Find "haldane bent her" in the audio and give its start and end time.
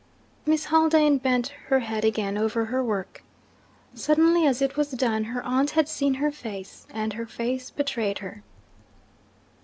0.65-1.81